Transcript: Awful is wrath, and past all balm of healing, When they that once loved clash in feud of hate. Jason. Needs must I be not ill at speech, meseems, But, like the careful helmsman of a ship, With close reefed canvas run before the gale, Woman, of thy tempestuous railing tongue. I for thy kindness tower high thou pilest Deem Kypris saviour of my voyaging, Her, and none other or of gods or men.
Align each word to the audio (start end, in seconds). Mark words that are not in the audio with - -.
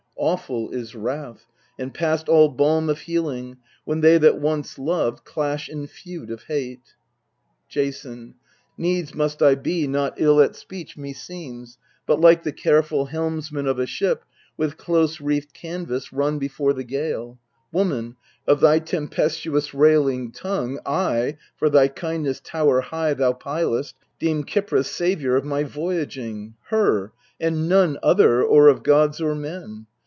Awful 0.23 0.69
is 0.69 0.93
wrath, 0.93 1.47
and 1.79 1.91
past 1.95 2.29
all 2.29 2.47
balm 2.49 2.89
of 2.91 2.99
healing, 2.99 3.57
When 3.85 4.01
they 4.01 4.19
that 4.19 4.37
once 4.39 4.77
loved 4.77 5.25
clash 5.25 5.67
in 5.67 5.87
feud 5.87 6.29
of 6.29 6.43
hate. 6.43 6.93
Jason. 7.67 8.35
Needs 8.77 9.15
must 9.15 9.41
I 9.41 9.55
be 9.55 9.87
not 9.87 10.13
ill 10.17 10.39
at 10.39 10.55
speech, 10.55 10.95
meseems, 10.95 11.79
But, 12.05 12.21
like 12.21 12.43
the 12.43 12.51
careful 12.51 13.07
helmsman 13.07 13.65
of 13.65 13.79
a 13.79 13.87
ship, 13.87 14.23
With 14.57 14.77
close 14.77 15.19
reefed 15.19 15.55
canvas 15.55 16.13
run 16.13 16.37
before 16.37 16.73
the 16.73 16.83
gale, 16.83 17.39
Woman, 17.71 18.15
of 18.45 18.59
thy 18.59 18.77
tempestuous 18.77 19.73
railing 19.73 20.31
tongue. 20.31 20.77
I 20.85 21.37
for 21.57 21.67
thy 21.67 21.87
kindness 21.87 22.39
tower 22.41 22.81
high 22.81 23.15
thou 23.15 23.33
pilest 23.33 23.95
Deem 24.19 24.43
Kypris 24.43 24.85
saviour 24.85 25.35
of 25.35 25.43
my 25.45 25.63
voyaging, 25.63 26.53
Her, 26.67 27.11
and 27.39 27.67
none 27.67 27.97
other 28.03 28.43
or 28.43 28.67
of 28.67 28.83
gods 28.83 29.19
or 29.19 29.33
men. 29.33 29.87